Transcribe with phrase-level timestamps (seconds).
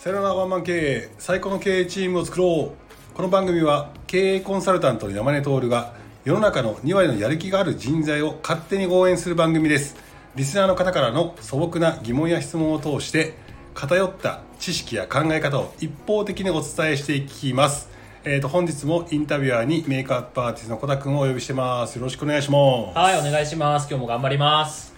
[0.00, 3.14] さよならワンマン経営最高の経営チームを作ろう。
[3.14, 5.92] この番組は経営コンサルタントの山根徹が
[6.24, 9.96] 世の中の2割のやる気がある人材を勝手に応援する番組です。
[10.36, 13.34] リスナーの方からの素朴な疑問や質問を通して
[13.74, 17.90] 偏った知識や考え方を一方的にお伝えしていきます。
[18.24, 21.96] えー、と本日もインタビュアーにメイクアップアーティストの小田君をお呼びしてます。
[21.96, 22.58] よろしくお願いしま
[22.94, 22.98] す。
[22.98, 23.86] はいお願いします。
[23.90, 24.94] 今日も頑張ります。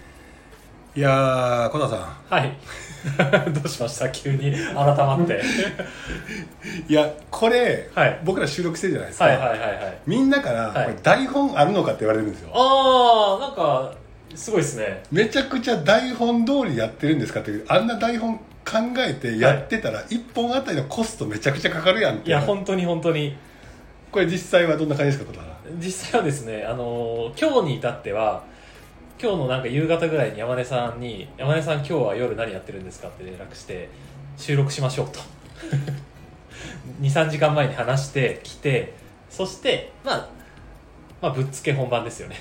[0.95, 1.99] いやー小田さん。
[2.33, 2.92] はい
[3.53, 4.09] どうしました？
[4.09, 4.51] 急に。
[4.53, 5.41] 改まって。
[6.87, 8.19] いやこれ、はい。
[8.23, 9.93] 僕ら収録してるじゃないですか、はいはいはいはい。
[10.07, 10.85] みんなから、はい。
[10.85, 12.49] これ台本あるのかって言われるんですよ。
[12.53, 13.93] ああなんか
[14.35, 15.03] すごいですね。
[15.11, 18.41] めちゃくちゃ台本通りやってるんですかっていうあんな台本考
[18.99, 23.35] えてやってたら1本あたりのコストめちゃくちゃかかるやんいや本当に本当に。
[24.11, 25.43] これ実際はどんな感じですか
[25.79, 28.43] 実際はですねあのー今日に至っては
[29.23, 33.87] 今日のなんか夕方ぐらいに山根さんに「山根さん今日は夜何やってるんですか?」って連絡して
[34.37, 35.19] 収録しましょうと
[37.01, 38.91] 23時間前に話して来て
[39.29, 40.29] そしてまあ
[41.21, 42.35] まあぶっつけ本番ですよね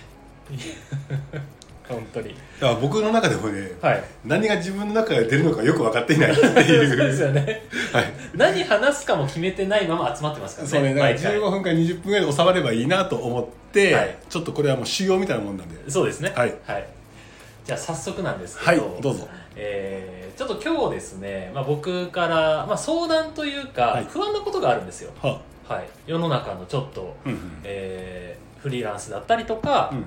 [1.92, 2.28] 本当に。
[2.28, 4.04] だから僕の中でもね、はい。
[4.24, 6.50] 何が自分の中で出るのかよく分かっていないってそう。
[6.50, 7.62] いうですよね。
[7.92, 8.04] はい。
[8.34, 11.36] 何話すかも決めてないまま集まってますからねそうねだから毎回。
[11.36, 14.16] 15分から20分ぐらいで収まればいいなと思って、はい。
[14.28, 15.90] ちょっとこれはもう修行みたいなもんなんで。
[15.90, 16.32] そうですね。
[16.34, 16.54] はい。
[17.64, 19.28] じゃあ早速なんですけはいど、どうぞ。
[19.56, 24.04] えーちょっと今日ですね、まあ、僕から、まあ、相談というか、はい。
[24.06, 25.38] 不安なことがあるんですよ、は。
[25.68, 27.60] はい、世の中のちょっと、うんうん。
[27.62, 30.04] えーフリーランスだったりとか、うん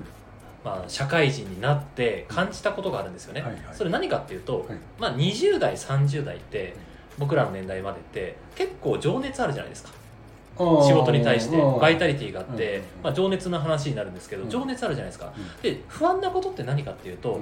[0.66, 3.62] まあ、社会人になって感じたことがあるんですよね、はいはい。
[3.72, 4.78] それ何かっていうと、はい。
[4.98, 6.74] まあ、20代30代って
[7.18, 9.90] 僕らの年代までって結構情熱あるじゃないですか。
[10.58, 14.50] 仕事に対してバイタリティがあってうん、まあ、情熱の話になるんですけど、うん。
[14.50, 15.62] 情熱あるじゃないですか、うん。
[15.62, 17.38] で不安なことって何かっていうと、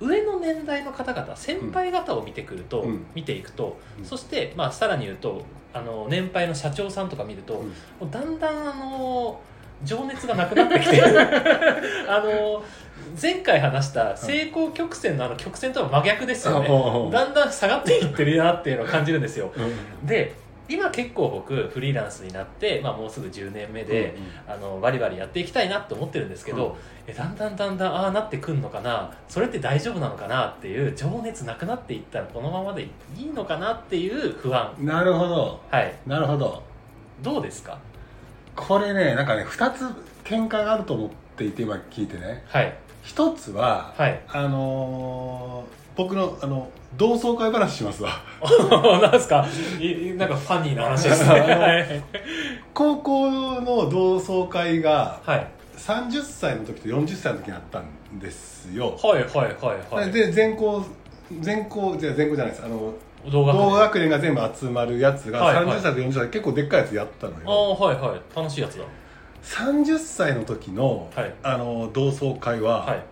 [0.00, 3.04] 上の年代の方々先輩方を見てくると、うん。
[3.14, 4.04] 見ていくと、うん。
[4.06, 7.64] そして、まあ、さらに言うとあの年配の社長さんとか見ると、
[8.10, 9.38] だんだんあの
[9.84, 11.02] 情熱がなくなってきて
[12.08, 12.62] あの
[13.20, 17.10] 前回話した成功曲線のあの曲線とは真逆ですよね、うん。
[17.10, 19.52] だんだん下がっていってるなっていうのを感じるんですよ。
[19.56, 20.06] うん。
[20.06, 20.34] で
[20.68, 24.14] 今結構僕フリーランスになって、まあ、もうすぐ10年目で、
[24.46, 26.74] あのバリバリやっていきたいなって思ってるんですけど、うん。
[27.06, 32.88] えだんだんだんだんああなってくんのかなそれって大丈夫なのかなっていう情熱なくなっていったらこのままでい
[33.18, 34.72] いのかなっていう不安。
[34.78, 35.60] うんなるほど。
[35.70, 35.94] はい。
[36.06, 36.62] なるほど。
[37.22, 37.76] どうですか？
[38.56, 39.82] これねなんかね2つ
[40.24, 42.44] 喧嘩があると思っていて今聞いてね。
[42.48, 42.74] はい。
[43.02, 44.20] 一つは、はい。
[44.28, 48.10] あのー僕のあの同窓会話しますわ。
[49.02, 49.46] なんですか？
[49.78, 51.38] いなんかファニーな話ですね。
[51.40, 52.02] はい。
[52.72, 53.30] 高校
[53.60, 55.46] の同窓会がはい。
[55.76, 60.12] 30歳の時と40歳の時にあったんですよ、はいはいはいはい。
[60.12, 60.82] で全校
[61.40, 62.64] 全校じゃ全校じゃないです。
[62.64, 62.94] あの
[63.30, 65.66] 動画同学年が全部集まるやつがはいはい。
[65.78, 68.20] 30歳と40歳結構でっかいやつやったのあよ、あはいはい。
[68.36, 68.84] 楽しいやつだ。
[69.44, 71.34] 30歳の時の,、はい。
[71.42, 73.04] あの同窓会は、はい。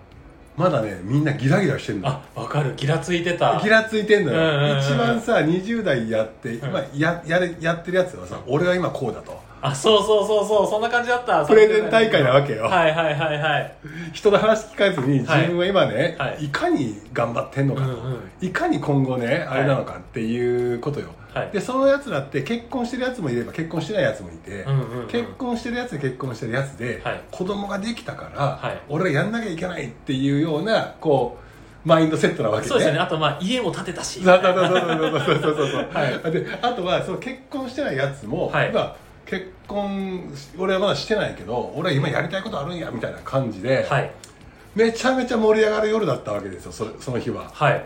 [0.57, 2.09] まだねみんなギラギラしてんの。
[2.09, 2.75] あわかる。
[2.77, 3.61] ギラついてた。
[3.63, 11.45] ギラついてんのよ、うんうんうん一番さ20代やって、うん今ややれやってるやつはさ、俺は今こうだとあそうそうそうそうそんな感じだった。
[11.45, 12.65] プレゼン大会なわけよ。
[12.65, 13.75] はいはいはいはい。
[14.13, 31.39] 人の話聞かずに自分は今ね、はい、いかに頑張ってんのかと、うんうん、いかに今後ねあれなのかっていうことよ、はい、でそのやつらって結婚してるやつもいれば結婚してないやつもいて、うんうんうん、結婚してるやつ結婚してるやつで、はい、子供ができたから、はい、俺はやんなきゃいけないっていうようなこ
[31.85, 32.99] うマインドセットなわけ、ね、そうですね。
[32.99, 34.23] あとまあ家も建てたし。
[34.23, 38.73] そうそうそうそうそうそうそう、はい、であとはその結婚してないやつも、はい、
[39.31, 44.11] 結婚俺はまだしてないけど俺は今やりたいことあるんやみたいな感じで、はい。
[44.75, 47.49] めちゃめちゃ盛り上がる夜だったわけですよそれその日は。
[47.53, 47.85] はい。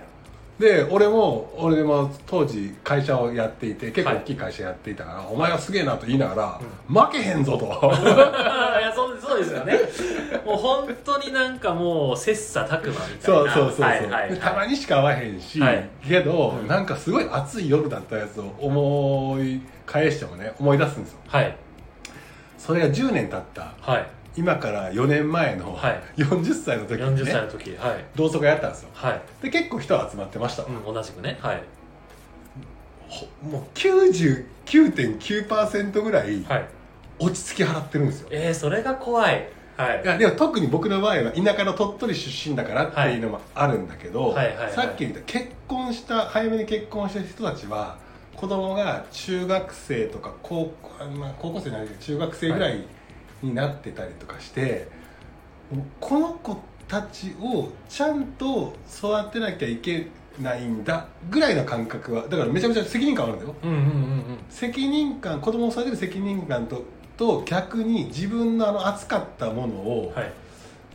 [0.59, 7.66] で俺も俺も当時会社をやっていて結構はい大きい会社やっていたから、お前はすげえなと言いながら、負けへんぞと。
[7.66, 9.75] いやそうそうですよね。
[10.47, 13.21] もう本当になんかもう切磋琢磨みたいな。
[13.21, 14.30] そうそうそうそう、はいはいはい。
[14.30, 15.89] でたまにしか会わへんし、はい。
[16.07, 21.19] けど、うんなんかすごい暑い夜だったやつを思い返してもね思い出すんですよ。
[21.27, 21.57] はい。
[22.59, 24.07] それが10年経ったはい。
[24.36, 26.03] 今から4年前のはい。
[26.16, 28.04] 40歳の時に40歳ねの時はい。
[28.16, 28.89] 同窓会やったんですよ。
[28.92, 30.63] はい、で結構人集まってました。
[30.63, 31.39] わ、うん、同じくね。
[31.41, 31.63] はい。
[33.09, 36.66] ほもう99.9%ぐらいはい。
[37.21, 38.28] 落ち着き払ってるんですよ。
[38.33, 39.48] えー、それが怖い。
[39.77, 40.03] はい。
[40.03, 44.47] いやでも特に僕の場合は田舎の鳥取出身だからっていうのもあるんだけど、はい。
[44.48, 44.57] はい。
[44.57, 44.65] はい。
[44.66, 44.72] はい。
[44.72, 47.98] さっき言った結婚した早めに結婚した人たちは
[48.36, 52.84] 子供が中学生とか高校,、まあ、高校生じゃないけど中学生ぐらい
[53.42, 54.89] になってたりとかして、
[55.71, 56.57] もうこの子
[56.89, 60.09] たちをちゃんと育てなきゃいけ
[60.41, 63.54] ないんだぐらいの感覚はだからめちゃめちゃ責任感あるんだよ。
[63.63, 64.22] うんうんうんうん。
[64.51, 66.83] 責任感子供を育てる責任感と
[67.16, 70.33] と逆に自分のあの扱ったものを、はい。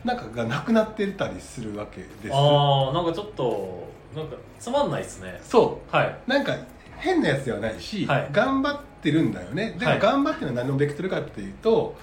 [0.04, 2.32] なんかがなくなってたりするわけです。
[2.32, 5.40] ああなんかちょっとなんかつまんないですね。
[5.42, 6.56] そはい、うなんか
[7.00, 8.28] 変なやつではないし、はい。
[8.32, 9.74] 頑張ってるんだよね。
[9.78, 11.96] でもはい頑張ってるのは何のベクトルかっていうと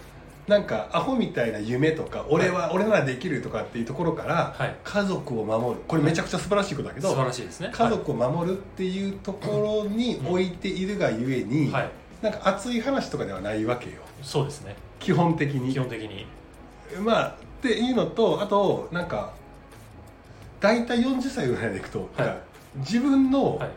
[0.48, 4.76] なんかアホみたいな夢とか俺は、俺ならできるとかっていうところから、はい。
[4.82, 5.82] 家族を守る。
[5.86, 7.70] これめちゃくちゃ素晴らしいことだけど、素晴らしいですね。
[7.74, 11.92] 家族を守るっていうところに置いているがゆえに、はい、はい、
[12.22, 13.98] なんか熱い話とかではないわけよ。
[14.22, 14.76] そうですね。
[15.00, 15.74] 基本的に。
[15.74, 16.26] 基本的に。
[17.02, 19.34] まあっていうのとあとなんか
[20.62, 22.26] 大体40歳ぐらいでいくと、はい。
[22.26, 22.42] なんか
[22.78, 23.70] 自分のはい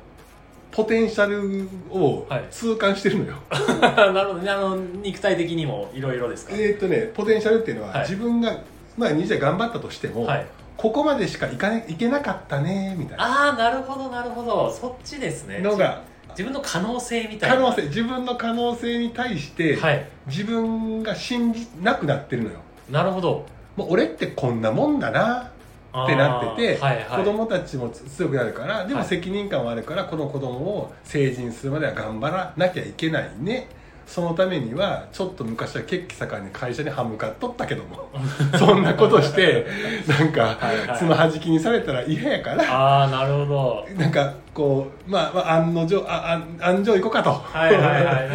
[0.73, 2.45] ポテンシャルをはい。
[2.51, 3.35] 痛感してるのよ、
[3.81, 4.51] なるほどね。
[4.51, 6.53] あの肉体的にもいろいろですか？
[6.55, 8.01] えーっとねポテンシャルっていうのは、はい。
[8.03, 8.59] 自分が
[8.97, 10.47] まあ20代頑張ったとしても、はい。
[10.77, 13.25] ここまでしかいかねいけなかったねみたいな。
[13.49, 14.71] ああなるほどなるほど。
[14.73, 15.59] そっちですね。
[15.59, 17.57] のが自分の可能性みたいな。
[17.57, 20.07] 可能性自分の可能性に対して、はい。
[20.29, 22.57] 自分が信じなくなってるのよ。
[22.89, 23.45] なるほど。
[23.77, 25.51] もう俺ってこんなもんだな
[25.93, 33.69] ってなってて、はいはい、子供たちも強くなるからでもはい責任感はあるから、この子供を成人するまでは頑張らなきゃいけないね。
[34.11, 38.09] そのためにはちょっと昔は血気盛んに会社に歯向かっとったけども。
[38.59, 39.65] そんなことして
[40.09, 40.99] なんかはいはい。
[40.99, 42.65] その弾きにされたら嫌やから。
[42.65, 43.87] ああなるほど。
[43.97, 47.31] なんかこうまあ、まあ、案の定ああ安城行こうかと。
[47.31, 48.29] はいはいはい。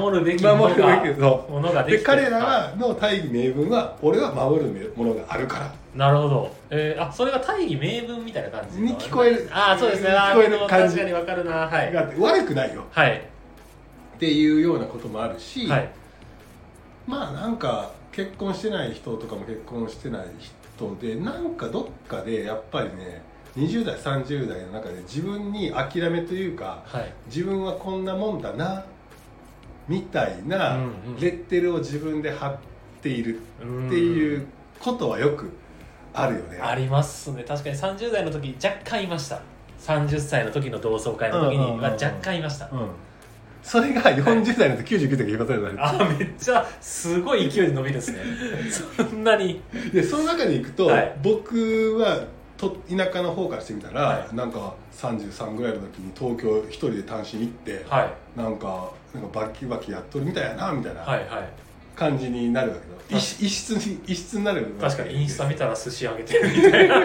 [0.00, 9.48] 守るべきもの守るがべきものができてで彼らはの大義名分は俺は守るものがあるからなるほど、えー、あそれが大義名分みたいな感じに聞こえる。
[9.50, 10.10] ああそうですね。
[10.10, 10.96] 聞こえる感じ。
[10.96, 11.52] 確かにわかるな。
[11.66, 11.94] はい。
[11.94, 12.84] 悪くないよ。
[12.90, 13.16] はい。
[14.16, 15.88] っていうようなこともあるし、はい。
[17.06, 20.26] まあなんか結婚してない人とかも結婚してない
[20.76, 23.22] 人でなんかどっかでやっぱりね
[23.56, 27.12] 20代30代の中で自分に諦めというかはい。
[27.26, 28.84] 自分はこんなもんだな
[29.88, 31.20] みたいなうんうん。
[31.20, 32.58] レッテルを自分で貼っ
[33.02, 34.46] ているうんっていう
[34.78, 35.50] ことはよく
[36.12, 36.58] あるよね。
[36.60, 37.44] ありますね。
[37.44, 39.40] 確かに30代の時若干いました。
[39.80, 42.68] 30歳の時の同窓会の時には若干いました。
[42.70, 42.88] うん。
[43.62, 48.18] それが40代の時99点が評価されたあめっちゃすごい勢いで伸びるんですね。
[48.96, 49.60] そんなに。
[49.92, 51.16] でその中でいくと、はい。
[51.22, 52.24] 僕は
[52.56, 58.38] と田舎の方からしてみたら、はなんか33ぐらいの時に東京一人で単身行って、はい。
[58.38, 61.00] なんかなんかバキバキやっとるみたいやなみたいな。
[61.02, 61.69] はいはい
[62.00, 66.96] 感じになるわけはいだ、異質異質に異質になる確かにインスタ見たら寿司あげてるみたいな。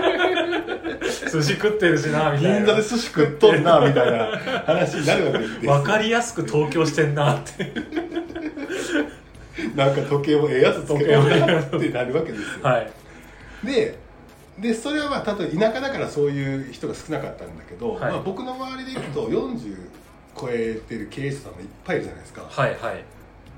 [1.30, 2.57] 寿司食ってるしなみたいな。
[2.59, 7.74] 銀座で寿司食っとんなみたいな話になるわけです分かりやすく東京してんなって。
[9.75, 12.91] なんか時計もええやつつけとんなってなるわけですよ、はい。
[13.65, 13.98] で
[14.59, 18.12] でそれはまあ例えば田舎だからそういう人が少なかったんだけど、はい。
[18.13, 19.75] まあ、僕の周りでいくと40
[20.39, 22.44] 超えてる経営者さんもいっぱいいるじゃないですか。
[22.48, 23.14] はいはい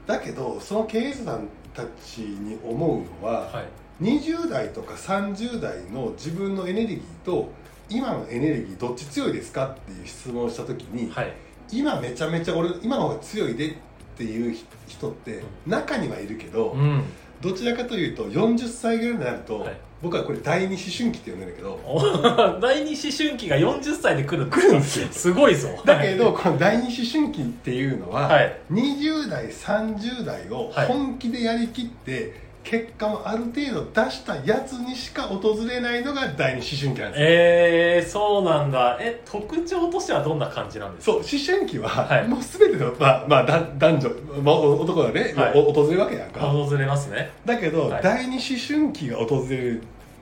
[0.07, 3.65] だけどその経営者さんたちに思うのは、はい。
[4.01, 7.51] 20代とか30代の自分のエネルギーと
[7.89, 11.33] 今のエネルギーどっち強いですかっていう質問をした時に、はい。
[11.71, 13.75] 今めちゃめちゃ俺今の方が強いでっ
[14.17, 14.55] ていう
[14.87, 17.03] 人って中にはいるけど、うん。
[17.41, 21.71] どちらかというと40歳ぐらいになると、はい僕はこれ第二思春期って呼んでるんだけど。
[21.85, 21.99] お
[22.61, 25.07] 第二思春期が40歳で来る来るんですよ。
[25.11, 25.69] すごいぞ。
[25.85, 28.55] だけどこの第二思春期っていうのは、はい。
[28.71, 30.87] 20代30代をはい。
[30.87, 37.27] 本気でやりきって、結果もある程度出したやつにしか訪れないのが第二思春期なんですよ。
[37.29, 38.97] えー、そうなんだ。
[38.99, 41.13] え特徴としてはどんな感じなんですか？
[41.13, 41.25] そう思
[41.59, 42.27] 春期は、はい。
[42.27, 44.09] もう全ての、まあまあ、だ男女、
[44.43, 45.51] まあ、お男がね、はい。
[45.55, 47.29] お訪れるわけやんか、訪れますね。
[47.45, 48.03] だけど、はい。
[48.03, 49.81] 第二思春期が訪れる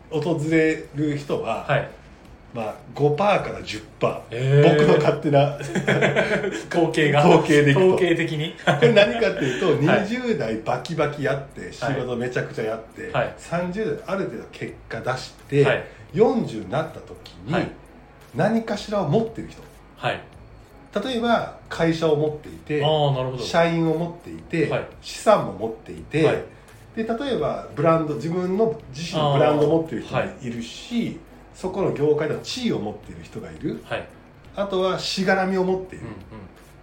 [0.09, 1.89] 訪れる人は、はい。
[2.53, 4.79] まあ、5%から10%、えー。
[4.79, 5.57] 僕の勝手な
[6.71, 7.27] 統計が。
[7.27, 8.55] 統計で統計的に。
[8.65, 10.07] これ何かっていうとはい。
[10.07, 13.33] 20代バキバキやって仕事めちゃくちゃやって、はい。
[13.37, 15.83] 30代ある程度結果出して、はい。
[16.13, 17.67] 40になった時にはい。
[18.33, 19.61] 何かしらを持ってる人。
[19.97, 20.21] はい。
[21.03, 23.43] 例えば会社を持っていてああなるほど。
[23.43, 24.85] 社員を持っていて、はい。
[25.01, 26.35] 資産も持っていて、はい
[26.95, 31.19] で例えばブランド自分の自身のブランドを持ってる人がいるし、
[31.53, 33.81] そこの業界での地位を持っている人がいる。
[33.85, 34.07] はい。
[34.55, 36.05] あとはしがらみを持っている。
[36.05, 36.15] うん、うん。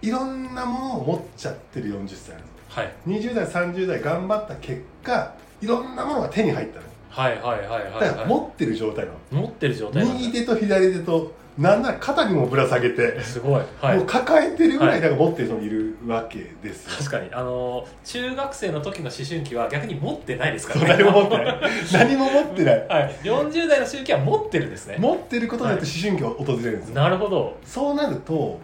[0.01, 2.93] いろんなものを持っちゃってる40歳なのはい。
[3.07, 6.85] 20代30代頑張った結果いろんなものが手に入ったの。
[7.09, 13.61] はいはいはいはい、だからはい、持ってる状態なの、持ってる状態右手と左手となんなら肩にもぶら下げて、すごい。
[13.79, 13.97] はい。
[13.97, 14.99] もう抱えてるぐらはい。
[14.99, 17.29] いなんか持ってる人もいるわけですよ、確かに。
[17.31, 21.03] あの中学生の時の思春期は逆に持ってないですからね。
[21.03, 21.59] 何も持ってない。
[21.93, 22.87] 何も持ってない。
[22.87, 24.95] はい、40代の思春期は持ってるんですね。
[24.97, 27.57] 持ってることによって思春期を訪れるんですよ、なるほど。
[27.65, 28.59] そうなると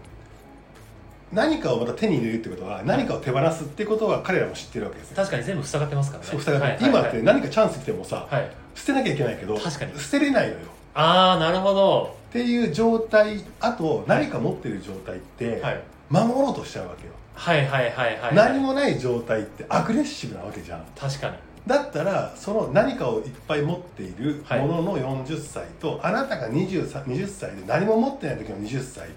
[1.32, 5.16] 何かをまた手に入れるってことは何かを手放すってことは彼らも知ってるわけですよ。
[5.16, 6.44] 確かに全部塞がってますからね。
[6.44, 6.92] 塞がってはい。
[6.92, 10.00] 今って何かチャンス来てもさ、はい、はい捨てなきゃいけないけど確かに。
[10.00, 10.60] 捨てれないのよ。
[10.94, 15.84] ああなるほどっていう状態あと何か持ってる状態ってはい。
[16.10, 20.84] 守ろうとしちゃうわけよ、はいはいはいはい何もない状態ってアグレッシブなわけじゃん。
[20.96, 21.36] 確かに。
[21.68, 24.62] だったらその何かをいっぱい持っているはい。
[24.62, 29.10] ものの40歳と、あなたが 20, 20歳で何も持ってない時の20歳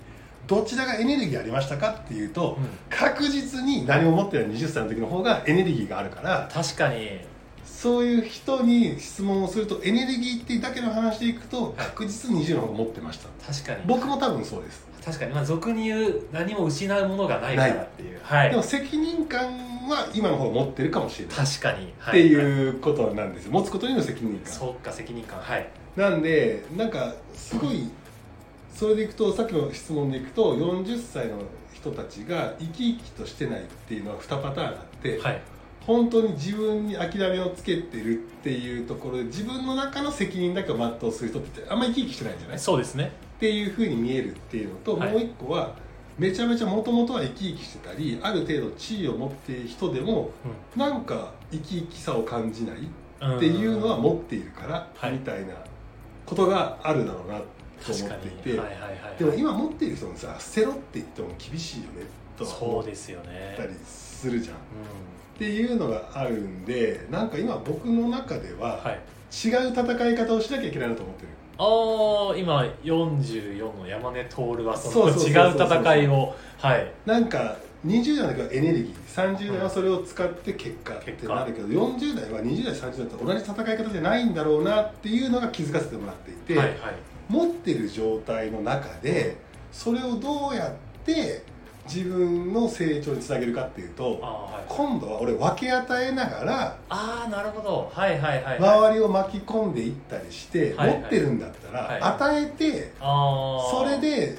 [0.47, 2.66] どちらがエネルギーありましたかっていうと、うん。
[2.90, 7.21] 確実に何も持ってない20歳の時の方がエネルギーがあるから確かに
[7.64, 13.28] そういう人に質問をするとエネルギーってだけの話でいくと確実に20の方が持ってました。
[13.45, 13.83] 確かに。
[13.87, 14.87] 僕も多分そうです。
[15.04, 15.33] 確かに。
[15.33, 18.21] まあ俗に言う何も失うものがないからっていう。
[18.23, 18.50] はい。
[18.50, 19.47] でも責任感
[19.88, 21.37] は今の方が持ってるかもしれない。
[21.37, 23.52] 確かに、はっていうことなんですよ。
[23.52, 24.52] 持つことにも責任感。
[24.52, 25.38] そうか責任感。
[25.40, 25.69] はい。
[25.97, 27.90] なんでなんかすごい
[28.75, 31.38] それでいくとさっきの質問でいくと40歳の
[31.73, 35.40] 人たちが生き生きとしてないっていうのは2パターンあって、はい
[35.87, 42.57] 本当に自分に諦めをつけてるっていうところで自分の中の責任だけを全うする人ってあんまり生き生きしてないんじゃない？
[42.57, 43.12] っそうですね。
[43.41, 45.12] ていうふうに見えるっていうのと、はい。
[45.12, 45.75] もう一個は
[46.19, 50.31] めちゃめちゃもともとは生き生きしてたりある程度地位を持っている人でも
[50.77, 52.77] なんか生き生きさを感じない
[53.23, 55.12] うんっていうのは持っているから、はい。
[55.12, 55.55] みたいな
[56.27, 62.07] ことがあるだろうなと思っていて、はいはいはいでも今持っている人もさ捨てろって言っても厳しいよね
[62.39, 63.55] とは思っそうですよね。
[63.57, 64.57] たりするじゃん。
[65.35, 69.01] っうていうのがあるんでなんか今僕の中ではんはい。
[69.33, 71.29] 違う戦い方をしなきゃいけないなと思ってる。
[71.59, 76.93] ああ今44の山根徹はそのそうそうそうそう違う戦いをはい。
[77.07, 78.95] なんか20代の時はエネルギー。
[79.12, 86.79] 30代はそれを使って結果ってなるけど40代は20代30代と同じ戦い方じゃないんだろうなっていうのが気づかせてもらっていて、はいはい。
[87.29, 89.37] 持ってる状態の中で
[89.73, 90.75] それをどうやっ
[91.05, 91.43] て
[91.87, 94.65] 自分の成長につなげるかっていうとはい。
[94.69, 97.91] 今度は俺分け与えながらああなるほど。
[97.93, 98.45] はいはいはい。
[98.45, 100.99] はい周りを巻き込んでいったりしてはいはい。
[101.01, 102.01] 持ってるんだったはい。
[102.01, 104.39] ら与えてそれで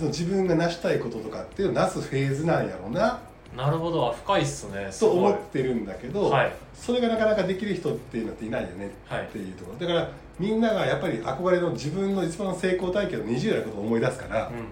[0.00, 3.20] 自分が成したいこととかっていうのをなすフェーズなんやろうな。
[3.56, 4.12] なるほど。
[4.24, 4.88] 深いっすね。
[4.90, 6.52] すと思ってるんだけどはい。
[6.74, 9.86] それがなかなかできる人っていうのっていないよねはいっていうところ。
[9.86, 14.66] だからみんながやっぱり憧れの自分の一番成功体験の20代のことを思い出すからうん。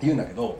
[0.00, 0.56] 言うんだけど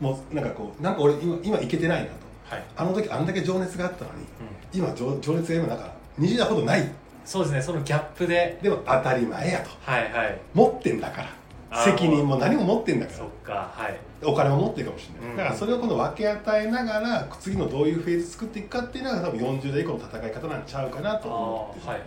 [0.00, 2.12] もうなんかこうなんか俺今今いけてないなと。
[2.44, 2.64] はい。
[2.76, 4.26] あの時あんだけ情熱があったのにうん。
[4.72, 6.88] 今情情熱が今なんか20代ほどない。
[7.24, 8.58] そうですねそのギャップで。
[8.62, 9.70] でも当たり前やと。
[9.82, 10.40] はいはい。
[10.54, 11.84] 持ってんだから。
[11.84, 13.96] 責任も何も持ってんだかそっらかはい。
[14.24, 15.36] お金も持ってるかもしれない、うん。
[15.36, 22.06] だからそれを今度分け与えながら次のどういうフェーズ作っていくかっていうのが多分40代以降の戦い方なんちゃうかなあとあ思ってるはいはい。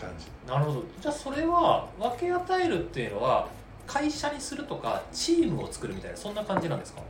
[0.00, 0.82] 感じ、なるほど。
[1.00, 3.46] じゃあそれは分け与えるっていうのは
[3.86, 7.02] 会社にするとかチームを作るみたいなそんな感じなんですか？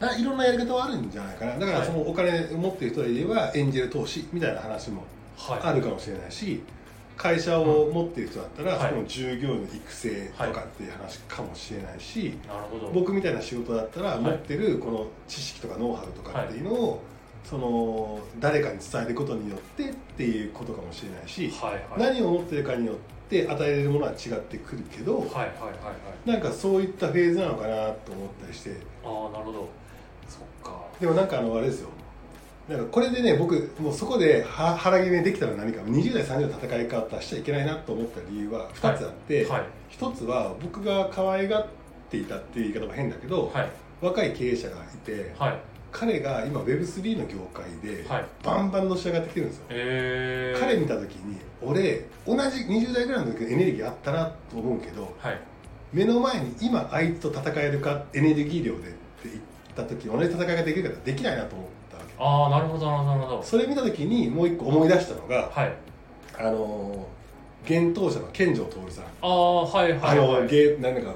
[0.00, 1.58] だからいろんなやり方はあるんじゃないかな。
[1.58, 1.86] だからはい。
[1.86, 5.04] そのお金を持っている人で言えばエンジェル投資みたいな話も
[5.36, 5.60] はい。
[5.62, 6.62] あるかもしれないし
[7.16, 8.80] 会社を持っている人だったら、はい。
[8.90, 12.34] そこの従業員の育成とかっていう話かもしれないし、
[12.92, 14.18] 僕みたいな仕事だったらい。
[14.20, 17.02] 持ってるこの知識とかノウハウとかっていうのを、
[17.42, 21.72] その誰かに伝えることによってっていうことかもしれないし、はい。
[21.72, 22.14] はい。
[22.14, 22.96] 何を持ってるかによっ
[23.28, 25.48] て与えれるものは違ってくるけど、はいはいはいは
[26.26, 26.30] い。
[26.30, 28.76] なんかそういったフェーズなのかなと思ったりして。
[29.04, 29.68] ああなるほど。
[30.28, 30.80] そっか。
[31.00, 31.88] でもなんかあのあれですよ。
[32.68, 35.82] なんかこれでね僕もうそこでは腹決めできたら何か。
[35.82, 41.66] 20代30代の戦い方しちゃいけないなと思った理由は2つあって、はい1つは僕が可愛がっ
[42.10, 43.70] ていたっていう言い方も変だけど、はい。
[44.02, 45.58] 若い経営者がいてはい
[45.98, 48.24] 彼が今 Web3 の業界ではい。
[48.44, 55.40] バンバンのし上がってきてるんですよ、えー、彼見た時に俺同じ20代ぐらいの時のエネルギーあったなと思うけどはい。
[55.94, 58.88] 目の前に今あいつと戦えるかエネルギー量でって
[59.24, 59.34] 言っ
[59.74, 62.14] た時同じ戦いができるかできないなと思ったわけ。
[62.18, 65.72] ああなるほどなるほどそれ見た時にもう一個思い出したのがはい。
[66.38, 67.06] あの
[67.68, 70.42] 幻冬者の健城徹さん、ああはいはいあはい。
[70.42, 71.14] のゲなんか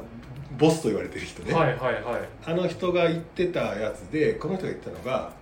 [0.61, 2.29] ボスと言われてる人ね、はいはいはい。
[2.45, 5.33] あの人が言ってたやつでこの人が言ったのが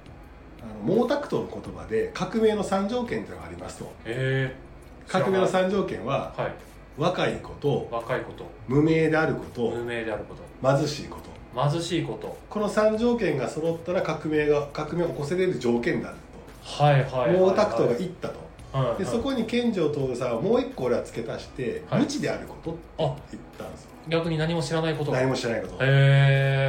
[0.62, 3.92] あの毛沢東の言葉で革命の3条件っていうのがありますと。
[4.04, 4.54] え。
[5.06, 6.54] ー、革命の知ら3条件ははい。
[6.96, 8.46] 若いこと若いこと。
[8.68, 10.76] 無名であること無名であること。
[10.76, 11.18] 貧しいこ
[11.54, 11.68] と。
[11.70, 12.38] 貧しいこと。
[12.48, 16.16] この3条件が揃ったら革命が革命を起こせれる条件だと。
[16.62, 18.47] はいはいはい、はい、毛沢東が言ったと
[18.98, 22.00] でそこに健丈徹さんはもう一個俺は付け足して、はい。
[22.00, 23.90] 無知であることってあ言ったんですよ。
[24.08, 25.18] 逆に何も知らないことが。
[25.18, 25.74] 何も知らないこと。
[25.74, 25.78] へ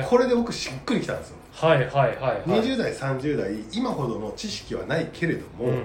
[0.04, 2.62] えこれで僕しっくりきたんですよ、はいはいはいはい。
[2.62, 5.84] 20代30代今ほどの知識はないけれども、うん。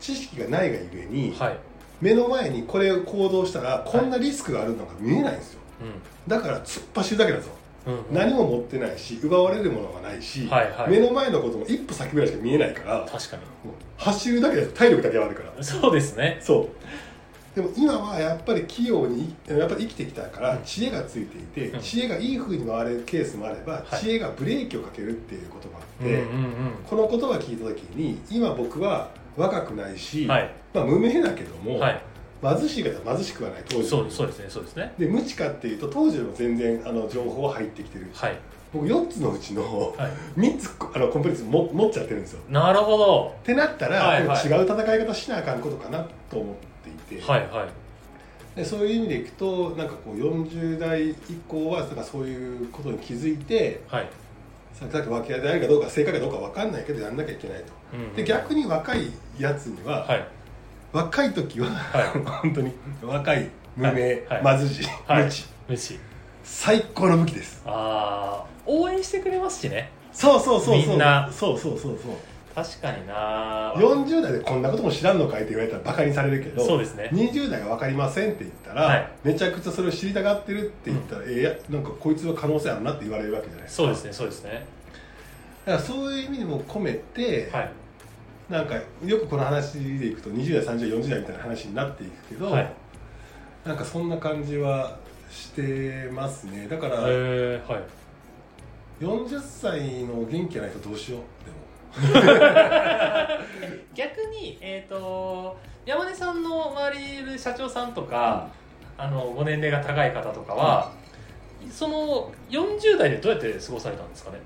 [0.00, 1.58] 知識がないがゆえに、はい。
[2.00, 5.60] 目の前にこれを行動したらこんなリスクがあるのが見えないんですよ。
[6.28, 7.65] だから突っ走るだけなんですよ、うんうんうん
[8.10, 10.90] 何も持ってないし奪われるものがないし、はいはい。
[10.90, 13.42] 目の前のことも一歩先ぐらいしか見えないから確かに。
[13.96, 15.62] 走るだけで体力だけはあるから。
[15.62, 16.38] そうですね。
[16.40, 16.68] そ
[17.54, 17.56] う。
[17.56, 20.62] でも今はやっぱり器用にやっぱり生きてきたからうん。
[20.64, 21.80] 知恵がついていて、うん。
[21.80, 24.00] 知恵がいい風に回れるケースもあれば、はい。
[24.00, 26.56] 知恵がブレーキをかけるっていうこともあって、うんうん
[26.88, 30.50] この言葉を聞いた時に今僕は若くないし、うんはい。
[30.74, 32.02] まあ、無名だけども、はい
[32.42, 33.88] 貧しい方は貧しくはない当時。
[33.88, 34.92] そうそうですねそうですね。
[34.98, 38.08] で無知かっていうと当時でも全然あの情報は入ってきてる。
[38.12, 38.36] はい。
[38.72, 40.10] 僕4つのうちのはい。
[40.38, 42.40] 3つあのコンプリートも持っちゃってるんですよ。
[42.50, 43.34] なるほど。
[43.42, 44.46] ってなったら、はいはい。
[44.46, 46.54] 違う戦い方しなあかんことかなと思っ
[47.08, 47.68] ていて、はいはい。
[48.58, 51.16] でそういう意味でいくとなんかこう40代以
[51.48, 54.08] 降はなんかそういうことに気づいてはい。
[54.74, 57.72] さっき訳ありであるかどうか正解かどうか分かんないけどやんなきゃいけないと。
[57.94, 58.14] うんうん。
[58.14, 60.26] で逆に若いやつには、はい
[60.96, 62.04] 若い時は、はい。
[62.24, 62.72] 本当に。
[63.02, 64.58] 若い無名、はい。
[64.58, 65.24] 貧しい、はい。
[65.24, 65.44] 無知。
[65.68, 65.98] 無視
[66.42, 67.62] 最高の武器です。
[67.66, 69.90] ああ応援してくれますしね。
[70.10, 70.88] そうそうそうそう。
[70.88, 71.28] みんな。
[71.30, 72.12] そうそうそうそう。
[72.54, 77.10] 確かにな40代でこんなことも知らんのかいって言われたらバカにされるけどそうですね。
[77.12, 79.08] 20代が分かりませんって言ったら、はい。
[79.22, 83.82] めちゃくちゃそれを知りたがってるって言ったら、えーいやなんかこいつは可能性あるなって言われるわけじゃないですか。
[83.82, 84.66] そうですねそうですね。
[85.66, 87.70] だからそういう意味でも込めて、はい
[88.48, 88.74] なんか
[89.04, 92.72] よくこの話でいくと20代30代40代みたいな話になっていくけど、はい。
[93.64, 94.96] なんかそんな感じは
[95.28, 96.68] してますね。
[96.68, 97.12] だから、はい。
[99.00, 101.66] 40歳の元気ないとどうしようでも。
[103.94, 108.48] 逆にえっ、と山根さんの周りにいる社長さんとか、
[108.96, 110.92] あのご年齢が高い方とかは、
[111.70, 114.38] その40代でどうやって過ごされたんですかね？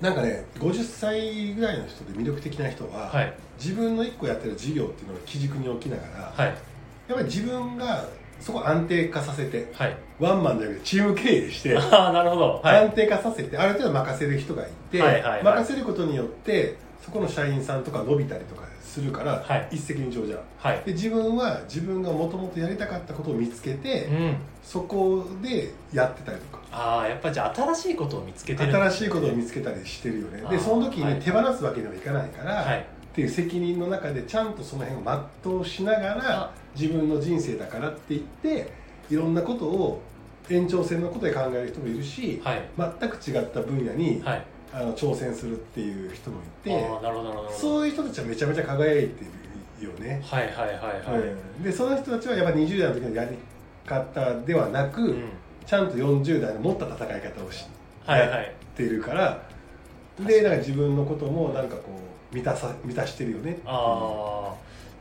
[0.00, 3.32] なんかね50歳ぐらいの人で魅力的な人は、はい。
[3.58, 6.46] 自分の一個やってる事業っていうのを基軸に置きながら、はい。
[6.48, 6.56] やっ
[7.14, 8.04] ぱり自分が
[8.40, 9.96] そこを安定化させてはい。
[10.18, 12.60] ワンマンじゃなくてチーム経営して、ああなるほど。
[12.62, 12.84] はい。
[12.84, 15.42] 安定化させてある程度任せる人がいて、はいはいはい。
[15.44, 19.68] 任せることによってそこの社員さんとか伸びたりとかするから、はい。
[19.72, 20.40] 一石二鳥じゃん。
[20.56, 20.82] はい。
[20.86, 24.36] で自分は自分がもともとやりたかったことを見つけて、うん。
[24.62, 26.62] そこでやってたりとか。
[26.72, 28.72] ああやっぱりじゃあ新しいことを見つけてる。
[28.72, 30.42] 新しいことを見つけたりしてるよね。
[30.48, 31.14] でその時はい。
[31.14, 32.78] に手放すわけにはいかないから、はい。
[32.78, 32.82] っ
[33.14, 36.50] ていう責任の中でちゃんとその辺を全うしながらあ。
[36.74, 38.72] 自分の人生だからって言って
[39.10, 40.00] いろんなことを
[40.48, 42.62] 延長線のことで考える人もいるし、はい。
[42.78, 46.86] 全く違った分野に、はいあの挑戦するっていう人もいて
[47.56, 49.24] そういう人たちはめちゃめちゃ輝いて
[49.80, 50.76] るよね、はいはいはい
[51.10, 53.36] はい、うんでその人たちはやっぱ20代の時のやり
[53.86, 55.28] 方ではなく、うん。
[55.66, 57.64] ちゃんと40代の持った戦い方をし
[58.04, 59.42] はいはいやってるから
[60.20, 61.82] でなんか自分のこともなんかこ
[62.32, 64.54] う満たさ満たしてるよねあ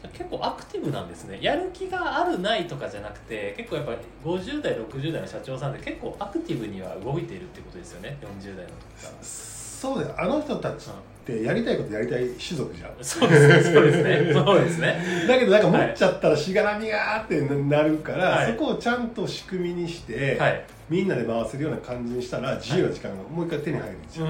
[0.04, 1.40] あ結構アクティブなんですね。
[1.42, 8.18] やる気があるないとかじゃなくて結構やっぱり50代60代の社長さんで結構アクティブには動いているってことですよね。
[8.22, 9.14] 40代の時から
[9.84, 10.16] そうだよ。
[10.18, 10.92] あの人たちっ
[11.26, 12.92] てやりたいことやりたい種族じゃん。
[13.02, 13.74] そうですね。
[13.74, 14.34] そうですね。
[14.34, 14.98] そうですね。
[15.28, 18.54] だけどなんか持っちゃったらしがらみがーってなるから、はい。
[18.54, 20.66] そこをちゃんと仕組みにして、はい。
[20.90, 24.02] みんなで回せるような感じにしたら自由な時間がもう一回手に入るん。
[24.04, 24.30] ですよ、う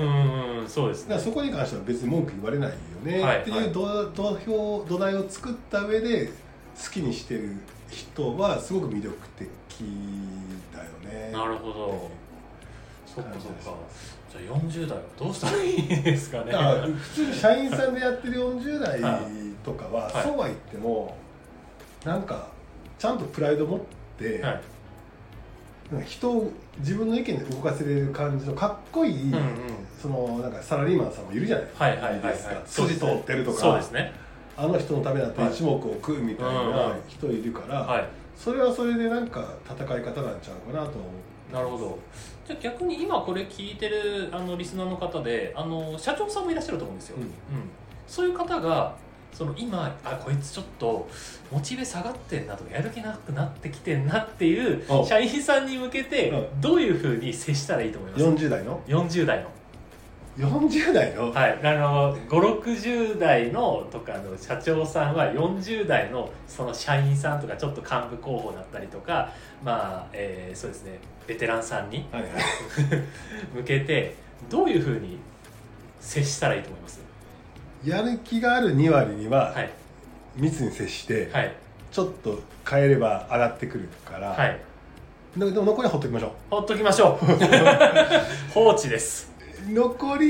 [0.64, 0.66] ん。
[0.68, 1.10] そうですね。
[1.10, 3.42] だからそこに関しては別に文句言われないよね、はい。
[3.42, 6.32] っていう土土俵土台を作った上で好
[6.92, 7.58] きにしてる
[7.92, 9.48] 人はすごく魅力的
[10.74, 11.32] だよね。
[11.32, 12.10] なるほど。
[13.06, 13.78] そっかそっか
[14.34, 16.52] じゃあ40代はどうしたらいいですかね。
[16.52, 19.00] 普通に社員さんでやってる40代
[19.64, 20.24] とかは、はい。
[20.24, 21.16] そうは言っても
[22.04, 22.48] なんか
[22.98, 23.80] ちゃんとプライド持っ
[24.18, 24.62] て、はい。
[25.92, 29.42] なんか人を自分の意見で動かせれる感じのかっこいい、うんうん。
[30.02, 32.34] そのなんかサラリーマンさんもいるじゃないはいはいはいはい。
[32.34, 32.62] ですか。
[32.66, 34.14] 筋通ってるとかそうですね。
[34.58, 38.08] あの人のためだってはい一目置くみたいなん人いるから、はい。
[38.36, 41.08] それはそれでなんか戦い方なんちゃうかなと思
[41.52, 41.54] う。
[41.54, 42.00] なるほど
[42.48, 47.26] じゃあ逆に今これ聞いてるあのリスナーの方であの社長さんもいらっしゃると思うんですよ、うん。
[48.08, 48.96] そういう方が
[49.34, 51.10] その今あこいつちょっと
[51.52, 59.50] モチベ下がってんなとかやる気なくなってきてんなっていうお社員さんに向けてうどういうふうに接したらいいと思います？40代の？40代の
[60.38, 61.60] 40代の、はい。
[61.64, 69.30] あの560代のとかの社長さんは40代のその社員さんとかちょっと幹部候補だったりとか
[69.64, 71.00] まあ、えーそうですね。
[71.28, 72.32] ベテランさんにはいはい。
[73.56, 74.16] 向けて
[74.50, 75.20] どういうふうに
[76.00, 77.02] 接したらいいと思います？
[77.86, 79.70] やる気がある2割には、はい。
[80.36, 81.54] 密に接して、はい。
[81.92, 84.60] ちょっと変えれば上がってくるから、はい。
[85.38, 87.26] ででも残りはほっときましょほっときましょう。
[88.54, 89.32] 放 置です。
[89.33, 89.33] う
[89.70, 90.28] 残り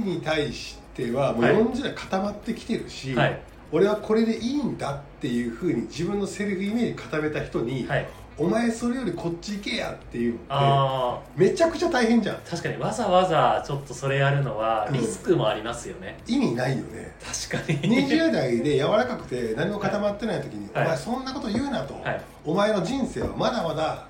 [0.00, 1.54] に対してはもうはい。
[1.54, 3.40] 40代固まってきてるし、はい。
[3.72, 8.06] 俺はこれでいいんだっていうふうに自分のセルフイメージ固めた人に、はい。
[8.38, 12.36] お前それよりこっち行けやっていうのってあめちゃくちゃ大変じゃん。
[12.36, 14.92] あ確かにわざわざちょっとそれやるのはうん。
[14.92, 17.14] リスクもありますよね、意味ないよね。
[17.48, 17.80] 確かに。
[17.80, 20.84] 20代で柔らかくて何も固まってない時に、はい。
[20.84, 22.20] お前そんなこと言うなと、はい。
[22.44, 24.06] お前の人生はまだまだ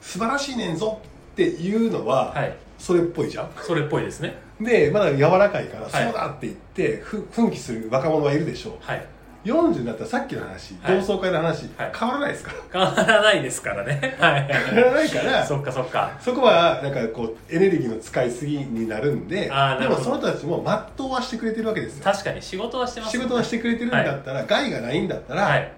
[0.00, 1.00] 素晴らしいねんぞ
[1.32, 3.50] っていうのは、はいそれっぽいじゃん。
[3.62, 4.36] それっぽいですね。
[4.60, 5.90] でまだ柔らかいから、はい。
[5.90, 8.74] そうだって言ってふ奮起する若者はいるでしょう。
[8.80, 9.04] はい。
[9.44, 11.00] 40になったらさっきの話、はい。
[11.00, 11.92] 同窓会の話、はい。
[11.96, 12.52] 変わらないですか？
[12.72, 14.16] 変わらないですからね。
[14.18, 14.46] はい。
[14.50, 16.10] 変わらないからそっかそっか。
[16.20, 19.98] そこはなんかこうエネルギーの使いすぎになるんでであーなるほど。
[19.98, 20.64] もその人たちも
[20.96, 22.04] 全うはしてくれてるわけですよ。
[22.04, 25.72] 確かに仕事はしてます仕事はしてくれてるんだったら、害がないんだったら、はい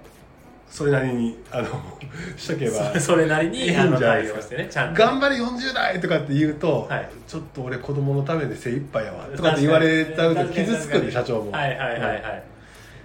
[0.70, 1.68] それなりにあの
[2.38, 4.56] しとけばそそれなりいいんじゃないですか。
[4.56, 5.02] ねちゃんと。
[5.02, 7.09] 頑張れ40代とかって言うと、はい。
[7.26, 11.50] ちょっと俺子供のためで精一杯やわとかって言われたら傷つくんで社長も。
[11.50, 12.42] はいはいはいはい、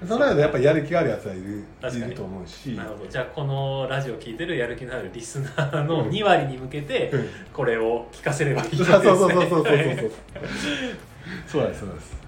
[0.08, 1.64] その間やっぱやる気があるやつはいる
[1.98, 2.70] いると思うし。
[2.76, 7.30] なるほどじゃあこのラジオ聞いてるやる気のあるリスナーの2割に向けてうん。
[7.52, 8.86] これを聞かせればいいですね。
[8.86, 10.12] そうそうそうそうそうそう。
[11.48, 12.25] そうなんですそうなんです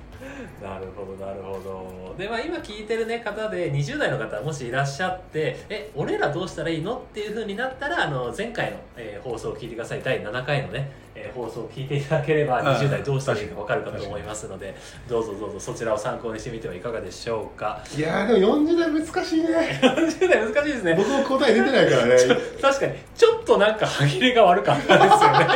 [0.62, 2.15] なるほどなるほど。
[2.17, 6.98] でまあ今聞いてる、ね、方で20代の方もしいらっしゃってえ俺らどうしたらいいの？
[6.98, 10.02] っていうふうになったらあの前回の、えー放送を聞いてください。
[10.04, 14.76] 第7回のね、えー放送を聞いていただければああ20代どうしたらいいか分かるかと思いますので
[15.08, 17.84] どうぞどうぞそちらを参考にしてみてはいかがでしょうか。
[17.96, 19.80] いやーでも40代難しいね。
[19.84, 20.96] 40代難しいですね。
[20.96, 22.15] 僕も答え出てないからね。
[22.62, 25.48] 確かにちょっとなんか歯切れが悪かったですよね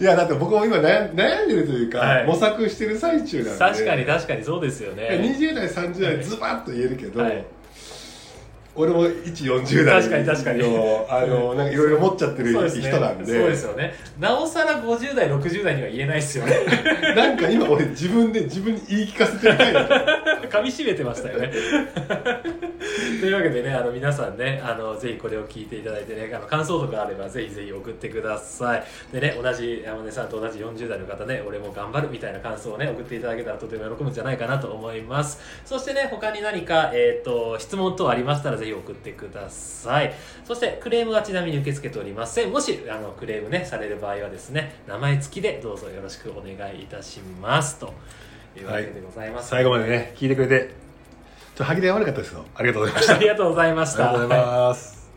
[0.00, 2.26] いやだって僕も今悩ん悩んでるというか、はい。
[2.26, 3.58] 模索してる最中なんで。
[3.58, 5.08] 確かに確かにそうですよね。
[5.10, 7.44] 20代30代ズバッと言えるけど、はい。
[8.76, 10.60] 俺も一40代確かに確かに。
[10.60, 12.88] のあのなんかいろいろ持っちゃってるそうですね。
[12.88, 13.24] 人なんで。
[13.24, 13.94] そうですよね。
[14.20, 16.54] なおさら50代60代には言えないですよね。
[17.16, 21.52] なんか今俺自分で自分に言い聞かせてる回だ噛み締めてましたよね。
[23.20, 28.84] というわけでねあの皆さんねあのぜひこれを聞いていただいてねあの感想とかあればぜひぜひ送ってください。
[29.12, 35.40] でね同じ山根さんと同じ40代の方ね俺も頑張るみたいな感想をね送っていただけたらとても喜ぶんじゃないかなと思います。
[35.64, 40.14] そしてね他に何か、えー、と質問等ありましたらぜひ送ってください。
[40.44, 42.50] そしてクレームはちなみに受け付けておりません。
[42.50, 47.92] もしあのクレームねされる場合はですね名前付きでどうぞよろしくお願いいたしますと。
[48.56, 53.14] いうわけでございます、はい、最後までね聞いてくれてちょっと歯切れ悪かったですけどありがとうございました。
[53.16, 54.10] ありがとうございました。
[54.10, 55.08] ありがとうございます、